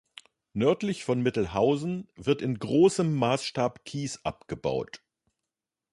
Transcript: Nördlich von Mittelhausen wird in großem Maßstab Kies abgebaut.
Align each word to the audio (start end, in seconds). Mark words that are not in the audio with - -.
Nördlich 0.53 1.03
von 1.05 1.21
Mittelhausen 1.21 2.07
wird 2.15 2.41
in 2.41 2.57
großem 2.57 3.13
Maßstab 3.13 3.85
Kies 3.85 4.19
abgebaut. 4.25 5.03